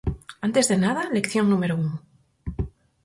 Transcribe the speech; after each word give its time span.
Antes 0.47 0.65
de 0.71 0.77
nada, 0.85 1.11
lección 1.17 1.45
número 1.51 1.73
un. 1.83 1.89